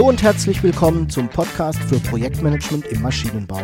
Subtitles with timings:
[0.00, 3.60] Hallo und herzlich willkommen zum Podcast für Projektmanagement im Maschinenbau.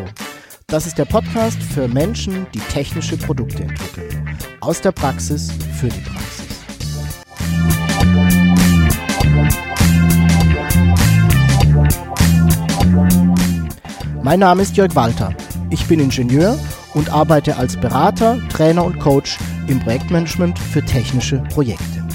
[0.67, 4.37] Das ist der Podcast für Menschen, die technische Produkte entwickeln.
[4.61, 5.51] Aus der Praxis
[5.81, 6.45] für die Praxis.
[14.23, 15.35] Mein Name ist Jörg Walter.
[15.71, 16.59] Ich bin Ingenieur
[16.93, 22.07] und arbeite als Berater, Trainer und Coach im Projektmanagement für technische Projekte.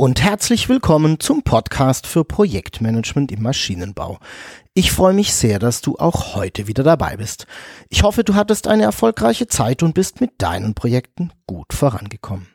[0.00, 4.18] Und herzlich willkommen zum Podcast für Projektmanagement im Maschinenbau.
[4.72, 7.46] Ich freue mich sehr, dass du auch heute wieder dabei bist.
[7.90, 12.46] Ich hoffe, du hattest eine erfolgreiche Zeit und bist mit deinen Projekten gut vorangekommen.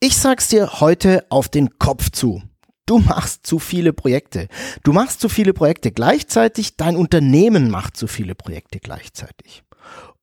[0.00, 2.42] Ich sag's dir heute auf den Kopf zu.
[2.86, 4.48] Du machst zu viele Projekte.
[4.84, 6.78] Du machst zu viele Projekte gleichzeitig.
[6.78, 9.64] Dein Unternehmen macht zu viele Projekte gleichzeitig.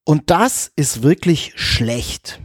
[0.04, 2.42] Und das ist wirklich schlecht.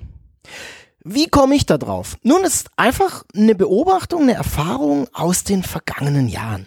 [1.02, 2.18] Wie komme ich da drauf?
[2.22, 6.66] Nun, es ist einfach eine Beobachtung, eine Erfahrung aus den vergangenen Jahren.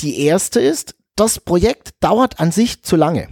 [0.00, 3.28] Die erste ist, das Projekt dauert an sich zu lange.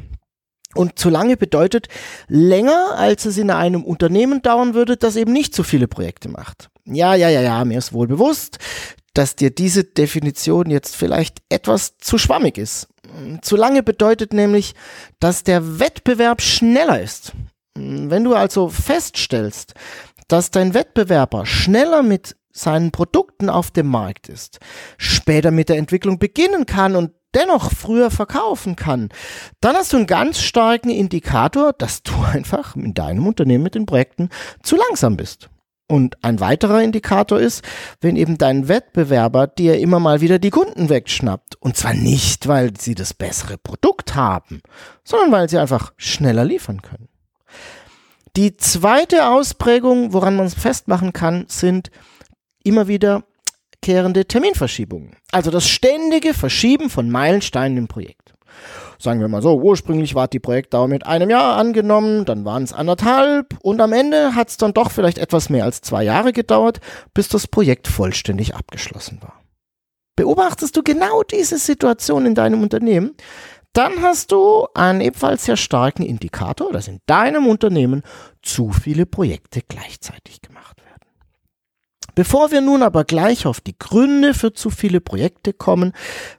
[0.74, 1.88] Und zu lange bedeutet
[2.28, 6.68] länger, als es in einem Unternehmen dauern würde, das eben nicht so viele Projekte macht.
[6.84, 8.58] Ja, ja, ja, ja, mir ist wohl bewusst,
[9.14, 12.88] dass dir diese Definition jetzt vielleicht etwas zu schwammig ist.
[13.42, 14.74] Zu lange bedeutet nämlich,
[15.20, 17.32] dass der Wettbewerb schneller ist.
[17.74, 19.74] Wenn du also feststellst,
[20.28, 24.60] dass dein Wettbewerber schneller mit seinen Produkten auf dem Markt ist,
[24.98, 29.08] später mit der Entwicklung beginnen kann und dennoch früher verkaufen kann,
[29.60, 33.86] dann hast du einen ganz starken Indikator, dass du einfach in deinem Unternehmen mit den
[33.86, 34.28] Projekten
[34.62, 35.48] zu langsam bist.
[35.88, 37.62] Und ein weiterer Indikator ist,
[38.00, 41.56] wenn eben dein Wettbewerber dir immer mal wieder die Kunden wegschnappt.
[41.60, 44.62] Und zwar nicht, weil sie das bessere Produkt haben,
[45.04, 47.08] sondern weil sie einfach schneller liefern können.
[48.36, 51.90] Die zweite Ausprägung, woran man es festmachen kann, sind
[52.64, 53.24] immer wieder
[53.82, 55.16] wiederkehrende Terminverschiebungen.
[55.32, 58.34] Also das ständige Verschieben von Meilensteinen im Projekt.
[58.98, 62.72] Sagen wir mal so, ursprünglich war die Projektdauer mit einem Jahr angenommen, dann waren es
[62.72, 66.80] anderthalb und am Ende hat es dann doch vielleicht etwas mehr als zwei Jahre gedauert,
[67.12, 69.40] bis das Projekt vollständig abgeschlossen war.
[70.14, 73.16] Beobachtest du genau diese Situation in deinem Unternehmen,
[73.72, 78.02] dann hast du einen ebenfalls sehr starken Indikator, dass in deinem Unternehmen
[78.42, 81.08] zu viele Projekte gleichzeitig gemacht werden.
[82.14, 85.92] Bevor wir nun aber gleich auf die Gründe für zu viele Projekte kommen,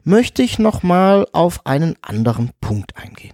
[0.03, 3.33] möchte ich nochmal auf einen anderen Punkt eingehen.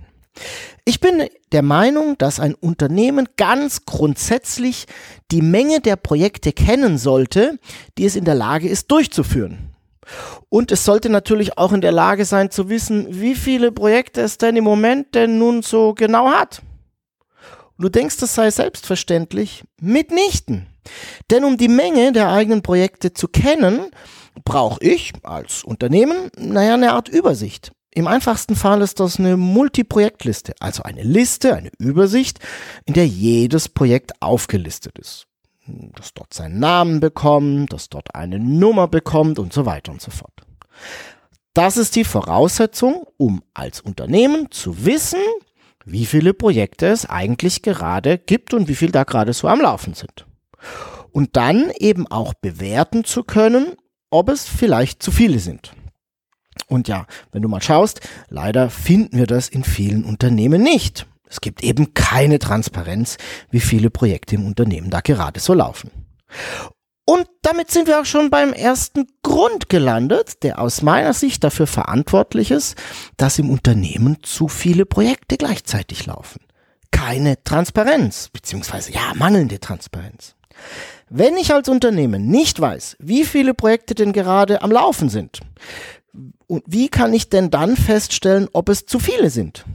[0.86, 4.86] Ich bin der Meinung, dass ein Unternehmen ganz grundsätzlich
[5.32, 7.60] die Menge der Projekte kennen sollte,
[7.98, 9.69] die es in der Lage ist durchzuführen.
[10.50, 14.38] Und es sollte natürlich auch in der Lage sein zu wissen, wie viele Projekte es
[14.38, 16.62] denn im Moment denn nun so genau hat.
[17.78, 19.64] Du denkst, das sei selbstverständlich?
[19.80, 20.68] Mitnichten.
[21.32, 23.92] Denn um die Menge der eigenen Projekte zu kennen,
[24.44, 27.72] brauche ich als Unternehmen, naja, eine Art Übersicht.
[27.92, 32.40] Im einfachsten Fall ist das eine Multiprojektliste, also eine Liste, eine Übersicht,
[32.86, 35.29] in der jedes Projekt aufgelistet ist.
[35.96, 40.12] Das dort seinen Namen bekommt, das dort eine Nummer bekommt und so weiter und so
[40.12, 40.34] fort.
[41.54, 45.20] Das ist die Voraussetzung, um als Unternehmen zu wissen,
[45.86, 49.94] wie viele Projekte es eigentlich gerade gibt und wie viel da gerade so am Laufen
[49.94, 50.26] sind
[51.12, 53.74] und dann eben auch bewerten zu können,
[54.10, 55.74] ob es vielleicht zu viele sind.
[56.68, 61.08] Und ja, wenn du mal schaust, leider finden wir das in vielen Unternehmen nicht.
[61.30, 63.18] Es gibt eben keine Transparenz,
[63.52, 65.92] wie viele Projekte im Unternehmen da gerade so laufen.
[67.06, 71.66] Und damit sind wir auch schon beim ersten Grund gelandet, der aus meiner Sicht dafür
[71.66, 72.76] verantwortlich ist,
[73.18, 76.42] dass im Unternehmen zu viele Projekte gleichzeitig laufen.
[76.92, 80.36] Keine Transparenz, beziehungsweise ja, mangelnde Transparenz.
[81.10, 85.40] Wenn ich als Unternehmen nicht weiß, wie viele Projekte denn gerade am Laufen sind,
[86.48, 89.66] und wie kann ich denn dann feststellen, ob es zu viele sind?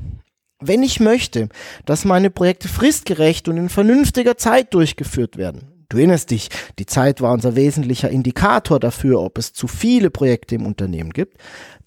[0.66, 1.50] Wenn ich möchte,
[1.84, 7.20] dass meine Projekte fristgerecht und in vernünftiger Zeit durchgeführt werden, du erinnerst dich, die Zeit
[7.20, 11.36] war unser wesentlicher Indikator dafür, ob es zu viele Projekte im Unternehmen gibt,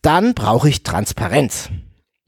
[0.03, 1.69] dann brauche ich Transparenz.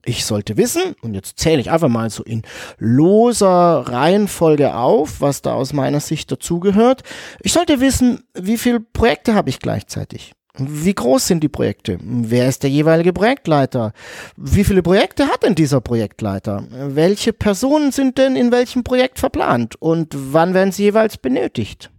[0.03, 2.41] Ich sollte wissen, und jetzt zähle ich einfach mal so in
[2.79, 7.03] loser Reihenfolge auf, was da aus meiner Sicht dazugehört.
[7.41, 10.31] Ich sollte wissen, wie viele Projekte habe ich gleichzeitig.
[10.67, 11.97] Wie groß sind die Projekte?
[12.01, 13.93] Wer ist der jeweilige Projektleiter?
[14.35, 16.63] Wie viele Projekte hat denn dieser Projektleiter?
[16.69, 19.75] Welche Personen sind denn in welchem Projekt verplant?
[19.81, 21.91] Und wann werden sie jeweils benötigt?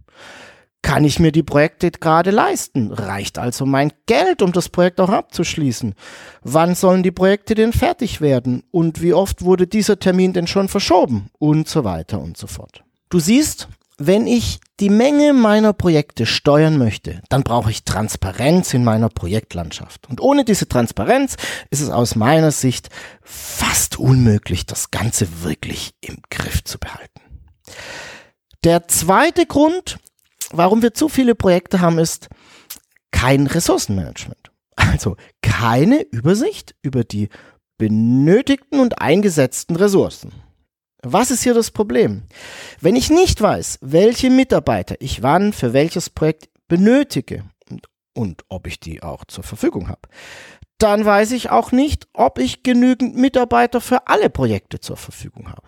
[0.81, 2.91] Kann ich mir die Projekte gerade leisten?
[2.91, 5.93] Reicht also mein Geld, um das Projekt auch abzuschließen?
[6.41, 8.63] Wann sollen die Projekte denn fertig werden?
[8.71, 11.29] Und wie oft wurde dieser Termin denn schon verschoben?
[11.37, 12.83] Und so weiter und so fort.
[13.09, 13.67] Du siehst,
[14.07, 20.09] wenn ich die Menge meiner Projekte steuern möchte, dann brauche ich Transparenz in meiner Projektlandschaft.
[20.09, 21.35] Und ohne diese Transparenz
[21.69, 22.89] ist es aus meiner Sicht
[23.21, 27.21] fast unmöglich, das Ganze wirklich im Griff zu behalten.
[28.63, 29.97] Der zweite Grund,
[30.51, 32.29] warum wir zu viele Projekte haben, ist
[33.11, 34.51] kein Ressourcenmanagement.
[34.75, 37.29] Also keine Übersicht über die
[37.77, 40.31] benötigten und eingesetzten Ressourcen.
[41.03, 42.23] Was ist hier das Problem?
[42.79, 48.67] Wenn ich nicht weiß, welche Mitarbeiter ich wann für welches Projekt benötige und, und ob
[48.67, 50.01] ich die auch zur Verfügung habe,
[50.77, 55.63] dann weiß ich auch nicht, ob ich genügend Mitarbeiter für alle Projekte zur Verfügung habe.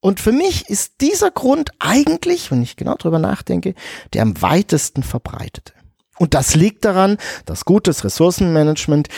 [0.00, 3.74] Und für mich ist dieser Grund eigentlich, wenn ich genau drüber nachdenke,
[4.12, 5.72] der am weitesten verbreitete.
[6.18, 7.16] Und das liegt daran,
[7.46, 9.08] dass gutes Ressourcenmanagement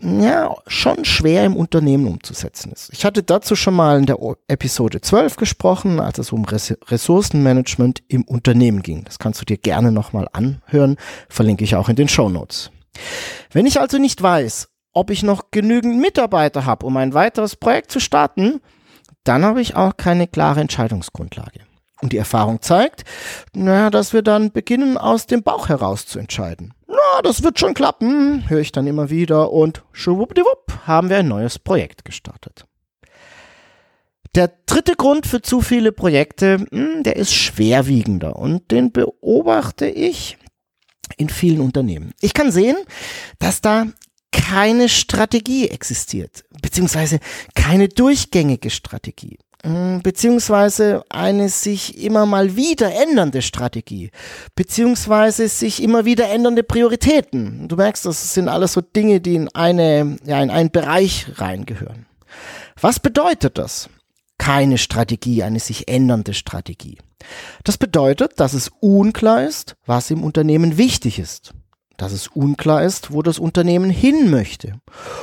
[0.00, 2.90] ja, schon schwer im Unternehmen umzusetzen ist.
[2.92, 8.22] Ich hatte dazu schon mal in der Episode 12 gesprochen, als es um Ressourcenmanagement im
[8.24, 9.04] Unternehmen ging.
[9.04, 10.96] Das kannst du dir gerne nochmal anhören,
[11.28, 12.70] verlinke ich auch in den Show Notes.
[13.52, 17.90] Wenn ich also nicht weiß, ob ich noch genügend Mitarbeiter habe, um ein weiteres Projekt
[17.90, 18.60] zu starten,
[19.24, 21.60] dann habe ich auch keine klare Entscheidungsgrundlage.
[22.02, 23.04] Und die Erfahrung zeigt,
[23.54, 26.74] naja, dass wir dann beginnen, aus dem Bauch heraus zu entscheiden
[27.22, 31.58] das wird schon klappen, höre ich dann immer wieder und schwuppdiwupp haben wir ein neues
[31.58, 32.66] Projekt gestartet.
[34.34, 40.36] Der dritte Grund für zu viele Projekte, hm, der ist schwerwiegender und den beobachte ich
[41.16, 42.12] in vielen Unternehmen.
[42.20, 42.76] Ich kann sehen,
[43.38, 43.86] dass da
[44.32, 47.20] keine Strategie existiert, beziehungsweise
[47.54, 49.38] keine durchgängige Strategie.
[49.66, 54.12] Hm, beziehungsweise eine sich immer mal wieder ändernde Strategie,
[54.54, 57.66] beziehungsweise sich immer wieder ändernde Prioritäten.
[57.66, 62.06] Du merkst, das sind alles so Dinge, die in eine, ja, in einen Bereich reingehören.
[62.80, 63.90] Was bedeutet das?
[64.38, 66.98] Keine Strategie, eine sich ändernde Strategie.
[67.64, 71.54] Das bedeutet, dass es unklar ist, was im Unternehmen wichtig ist
[71.96, 74.80] dass es unklar ist, wo das Unternehmen hin möchte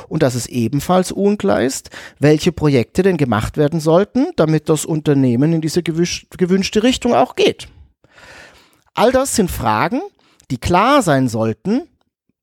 [0.08, 5.52] und dass es ebenfalls unklar ist, welche Projekte denn gemacht werden sollten, damit das Unternehmen
[5.52, 7.68] in diese gewünschte Richtung auch geht.
[8.94, 10.00] All das sind Fragen,
[10.50, 11.82] die klar sein sollten,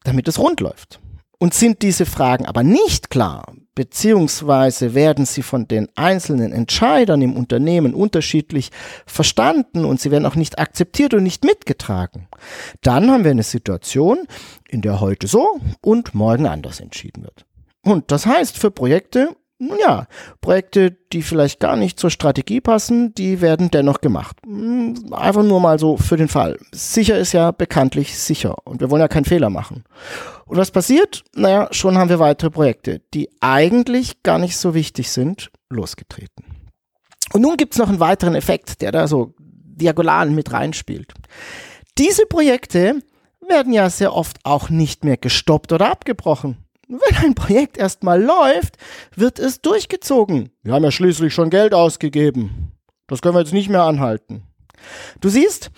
[0.03, 0.99] damit es rund läuft.
[1.37, 7.35] Und sind diese Fragen aber nicht klar, beziehungsweise werden sie von den einzelnen Entscheidern im
[7.35, 8.71] Unternehmen unterschiedlich
[9.05, 12.27] verstanden und sie werden auch nicht akzeptiert und nicht mitgetragen,
[12.81, 14.27] dann haben wir eine Situation,
[14.67, 17.45] in der heute so und morgen anders entschieden wird.
[17.83, 19.35] Und das heißt für Projekte,
[19.79, 20.07] ja,
[20.41, 24.37] Projekte, die vielleicht gar nicht zur Strategie passen, die werden dennoch gemacht.
[24.43, 26.57] Hm, einfach nur mal so für den Fall.
[26.71, 29.83] Sicher ist ja bekanntlich sicher und wir wollen ja keinen Fehler machen.
[30.45, 31.23] Und was passiert?
[31.35, 36.45] Naja, schon haben wir weitere Projekte, die eigentlich gar nicht so wichtig sind, losgetreten.
[37.33, 41.13] Und nun gibt's noch einen weiteren Effekt, der da so diagonal mit reinspielt.
[41.97, 43.01] Diese Projekte
[43.47, 46.57] werden ja sehr oft auch nicht mehr gestoppt oder abgebrochen.
[46.91, 48.75] Wenn ein Projekt erstmal läuft,
[49.15, 50.49] wird es durchgezogen.
[50.61, 52.73] Wir haben ja schließlich schon Geld ausgegeben.
[53.07, 54.43] Das können wir jetzt nicht mehr anhalten.
[55.21, 55.71] Du siehst,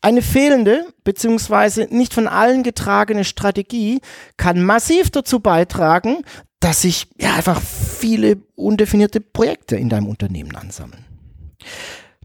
[0.00, 1.88] eine fehlende bzw.
[1.90, 4.00] nicht von allen getragene Strategie
[4.36, 6.22] kann massiv dazu beitragen,
[6.60, 11.04] dass sich ja einfach viele undefinierte Projekte in deinem Unternehmen ansammeln.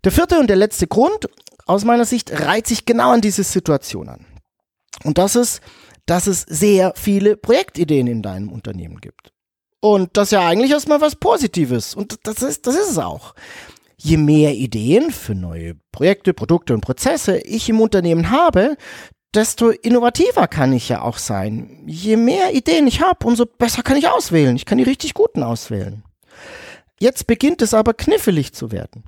[0.04, 1.28] Der vierte und der letzte Grund
[1.66, 4.26] aus meiner Sicht reiht sich genau an diese Situation an.
[5.04, 5.62] Und das ist,
[6.06, 9.32] dass es sehr viele Projektideen in deinem Unternehmen gibt.
[9.80, 11.94] Und das ist ja eigentlich erstmal was Positives.
[11.94, 13.36] Und das ist, das ist es auch.
[13.98, 18.78] Je mehr Ideen für neue Projekte, Produkte und Prozesse ich im Unternehmen habe,
[19.36, 21.84] desto innovativer kann ich ja auch sein.
[21.86, 24.56] Je mehr Ideen ich habe, umso besser kann ich auswählen.
[24.56, 26.04] Ich kann die richtig guten auswählen.
[26.98, 29.04] Jetzt beginnt es aber knifflig zu werden.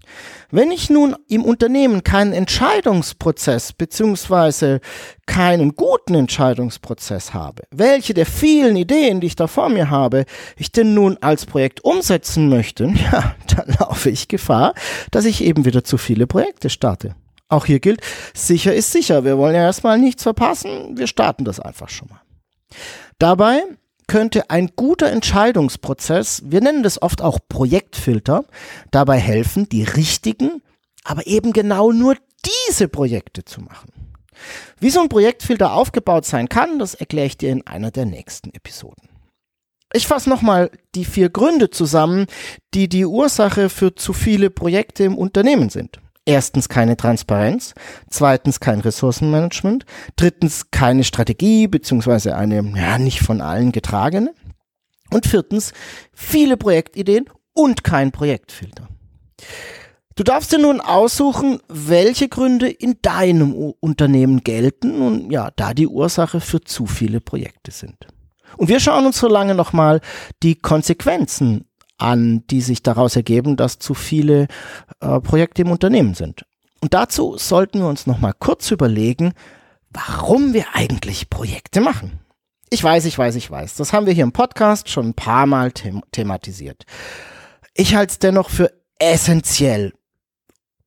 [0.51, 4.82] Wenn ich nun im Unternehmen keinen Entscheidungsprozess beziehungsweise
[5.25, 10.25] keinen guten Entscheidungsprozess habe, welche der vielen Ideen, die ich da vor mir habe,
[10.58, 14.74] ich denn nun als Projekt umsetzen möchte, ja, dann laufe ich Gefahr,
[15.12, 17.15] dass ich eben wieder zu viele Projekte starte.
[17.48, 18.01] Auch hier gilt,
[18.34, 19.24] sicher ist sicher.
[19.24, 20.98] Wir wollen ja erstmal nichts verpassen.
[20.98, 22.22] Wir starten das einfach schon mal.
[23.17, 23.63] Dabei
[24.08, 28.46] könnte ein guter Entscheidungsprozess, wir nennen das oft auch Projektfilter,
[28.92, 30.62] dabei helfen, die richtigen,
[31.04, 33.92] aber eben genau nur diese Projekte zu machen.
[34.80, 38.54] Wie so ein Projektfilter aufgebaut sein kann, das erkläre ich dir in einer der nächsten
[38.54, 39.10] Episoden.
[39.94, 42.26] Ich fasse nochmal die vier Gründe zusammen,
[42.74, 47.74] die die Ursache für zu viele Projekte im Unternehmen sind erstens keine Transparenz,
[48.10, 49.86] zweitens kein Ressourcenmanagement,
[50.18, 54.34] drittens keine Strategie beziehungsweise eine ja nicht von allen getragene
[55.10, 55.74] und viertens
[56.14, 58.90] viele Projektideen und kein Projektfilter.
[60.16, 65.88] Du darfst dir nun aussuchen, welche Gründe in deinem Unternehmen gelten und ja, da die
[65.88, 68.08] Ursache für zu viele Projekte sind.
[68.58, 70.02] Und wir schauen uns so lange nochmal
[70.42, 71.67] die Konsequenzen
[71.98, 74.48] an, die sich daraus ergeben, dass zu viele
[75.00, 76.46] äh, Projekte im Unternehmen sind.
[76.82, 79.34] Und dazu sollten wir uns noch mal kurz überlegen,
[79.89, 82.20] warum wir eigentlich Projekte machen.
[82.70, 83.75] Ich weiß, ich weiß, ich weiß.
[83.75, 86.84] Das haben wir hier im Podcast schon ein paar Mal them thematisiert.
[87.74, 89.94] Ich halte es dennoch für essentiell,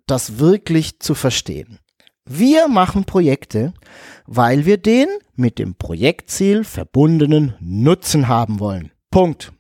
[0.07, 1.79] das wirklich zu verstehen.
[2.27, 3.73] Wir machen Projekte,
[4.27, 8.93] weil wir den mit dem Projektziel verbundenen Nutzen haben wollen.
[9.11, 9.53] Punkt.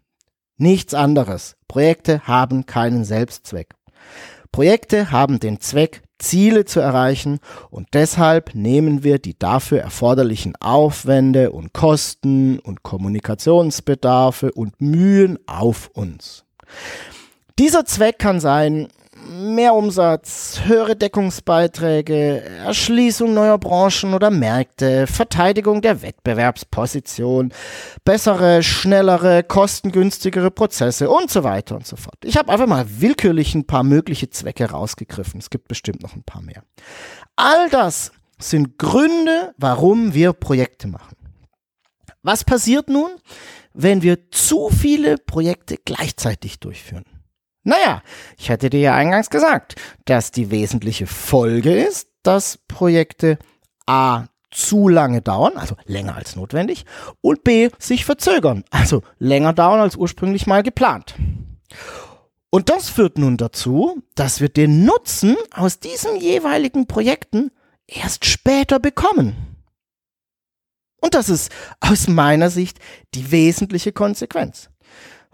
[0.60, 1.56] Nichts anderes.
[1.68, 3.70] Projekte haben keinen Selbstzweck.
[4.52, 7.38] Projekte haben den Zweck, Ziele zu erreichen
[7.70, 15.88] und deshalb nehmen wir die dafür erforderlichen Aufwände und Kosten und Kommunikationsbedarfe und Mühen auf
[15.94, 16.44] uns.
[17.58, 18.88] Dieser Zweck kann sein,
[19.28, 27.52] mehr Umsatz, höhere Deckungsbeiträge, Erschließung neuer Branchen oder Märkte, Verteidigung der Wettbewerbsposition,
[28.04, 32.16] bessere, schnellere, kostengünstigere Prozesse und so weiter und so fort.
[32.24, 35.40] Ich habe einfach mal willkürlich ein paar mögliche Zwecke rausgegriffen.
[35.40, 36.62] Es gibt bestimmt noch ein paar mehr.
[37.36, 41.16] All das sind Gründe, warum wir Projekte machen.
[42.22, 43.10] Was passiert nun,
[43.72, 47.04] wenn wir zu viele Projekte gleichzeitig durchführen?
[47.62, 48.02] Naja,
[48.38, 49.76] ich hatte dir ja eingangs gesagt,
[50.06, 53.38] dass die wesentliche Folge ist, dass Projekte
[53.86, 56.84] A zu lange dauern, also länger als notwendig,
[57.20, 61.14] und B sich verzögern, also länger dauern als ursprünglich mal geplant.
[62.50, 67.52] Und das führt nun dazu, dass wir den Nutzen aus diesen jeweiligen Projekten
[67.86, 69.50] erst später bekommen.
[71.00, 71.50] Und das ist
[71.80, 72.78] aus meiner Sicht
[73.14, 74.68] die wesentliche Konsequenz.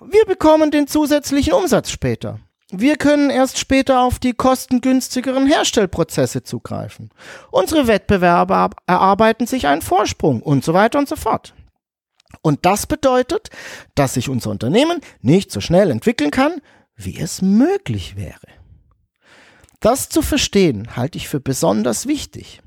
[0.00, 2.38] Wir bekommen den zusätzlichen Umsatz später.
[2.70, 7.10] Wir können erst später auf die kostengünstigeren Herstellprozesse zugreifen.
[7.50, 11.54] Unsere Wettbewerber erarbeiten sich einen Vorsprung und so weiter und so fort.
[12.42, 13.50] Und das bedeutet,
[13.94, 16.60] dass sich unser Unternehmen nicht so schnell entwickeln kann,
[16.96, 18.48] wie es möglich wäre.
[19.80, 22.60] Das zu verstehen halte ich für besonders wichtig.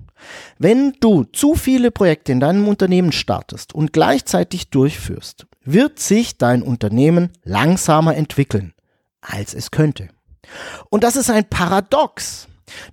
[0.58, 6.62] Wenn du zu viele Projekte in deinem Unternehmen startest und gleichzeitig durchführst, wird sich dein
[6.62, 8.74] Unternehmen langsamer entwickeln,
[9.22, 10.10] als es könnte.
[10.90, 12.48] Und das ist ein Paradox.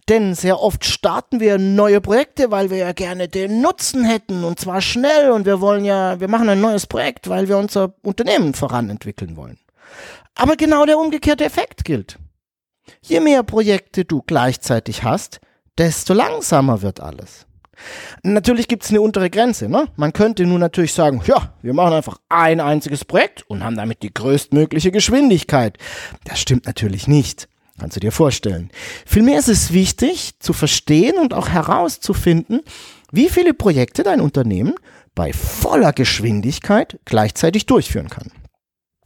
[0.09, 4.59] Denn sehr oft starten wir neue Projekte, weil wir ja gerne den Nutzen hätten und
[4.59, 8.55] zwar schnell und wir wollen ja, wir machen ein neues Projekt, weil wir unser Unternehmen
[8.55, 9.59] voranentwickeln wollen.
[10.35, 12.19] Aber genau der umgekehrte Effekt gilt.
[13.03, 15.41] Je mehr Projekte du gleichzeitig hast,
[15.79, 17.46] desto langsamer wird alles.
[18.23, 19.69] Natürlich gibt es eine untere Grenze.
[19.69, 19.87] Ne?
[19.97, 24.03] Man könnte nun natürlich sagen, ja, wir machen einfach ein einziges Projekt und haben damit
[24.03, 25.79] die größtmögliche Geschwindigkeit.
[26.25, 27.49] Das stimmt natürlich nicht.
[27.79, 28.71] Kannst du dir vorstellen.
[29.05, 32.63] Vielmehr ist es wichtig zu verstehen und auch herauszufinden,
[33.13, 34.75] wie viele Projekte dein Unternehmen
[35.15, 38.33] bei voller Geschwindigkeit gleichzeitig durchführen kann.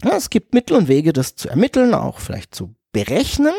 [0.04, 3.54] Ja, es gibt Mittel und Wege, das zu ermitteln, auch vielleicht zu berechnen,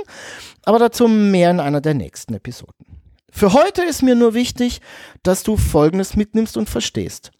[0.63, 3.00] aber dazu mehr in einer der nächsten Episoden.
[3.31, 4.81] Für heute ist mir nur wichtig,
[5.23, 7.31] dass du Folgendes mitnimmst und verstehst.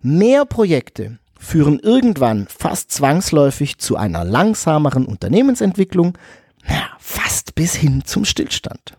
[0.00, 6.16] Mehr Projekte führen irgendwann fast zwangsläufig zu einer langsameren Unternehmensentwicklung,
[6.64, 8.96] naja, fast bis hin zum Stillstand.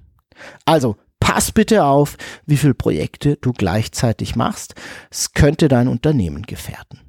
[0.66, 4.76] Also pass bitte auf, wie viele Projekte du gleichzeitig machst.
[5.12, 7.00] Es könnte dein Unternehmen gefährden.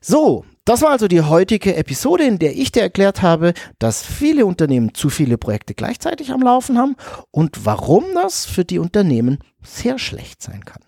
[0.00, 4.46] So, das war also die heutige Episode, in der ich dir erklärt habe, dass viele
[4.46, 6.96] Unternehmen zu viele Projekte gleichzeitig am Laufen haben
[7.30, 10.80] und warum das für die Unternehmen sehr schlecht sein kann.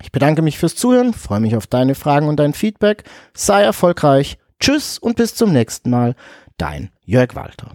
[0.01, 3.03] Ich bedanke mich fürs Zuhören, freue mich auf deine Fragen und dein Feedback.
[3.33, 4.37] Sei erfolgreich.
[4.59, 6.15] Tschüss und bis zum nächsten Mal.
[6.57, 7.71] Dein Jörg Walter.